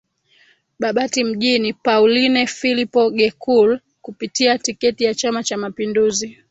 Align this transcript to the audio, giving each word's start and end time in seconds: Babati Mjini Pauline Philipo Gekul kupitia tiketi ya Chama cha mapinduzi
Babati 0.79 1.23
Mjini 1.23 1.73
Pauline 1.73 2.47
Philipo 2.47 3.09
Gekul 3.11 3.79
kupitia 4.01 4.57
tiketi 4.57 5.03
ya 5.03 5.13
Chama 5.13 5.43
cha 5.43 5.57
mapinduzi 5.57 6.37